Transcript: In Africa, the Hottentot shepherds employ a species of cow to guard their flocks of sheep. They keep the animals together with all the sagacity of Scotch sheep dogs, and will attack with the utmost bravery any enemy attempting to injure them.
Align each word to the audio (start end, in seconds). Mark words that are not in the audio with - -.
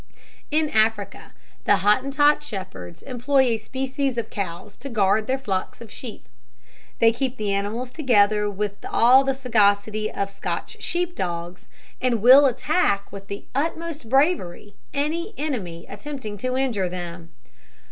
In 0.49 0.71
Africa, 0.71 1.31
the 1.65 1.75
Hottentot 1.85 2.41
shepherds 2.41 3.03
employ 3.03 3.41
a 3.49 3.57
species 3.59 4.17
of 4.17 4.31
cow 4.31 4.67
to 4.79 4.89
guard 4.89 5.27
their 5.27 5.37
flocks 5.37 5.79
of 5.79 5.91
sheep. 5.91 6.27
They 6.97 7.11
keep 7.11 7.37
the 7.37 7.53
animals 7.53 7.91
together 7.91 8.49
with 8.49 8.83
all 8.89 9.23
the 9.23 9.35
sagacity 9.35 10.11
of 10.11 10.31
Scotch 10.31 10.81
sheep 10.81 11.15
dogs, 11.15 11.67
and 12.01 12.19
will 12.19 12.47
attack 12.47 13.11
with 13.11 13.27
the 13.27 13.45
utmost 13.53 14.09
bravery 14.09 14.73
any 14.91 15.35
enemy 15.37 15.85
attempting 15.87 16.35
to 16.39 16.57
injure 16.57 16.89
them. 16.89 17.31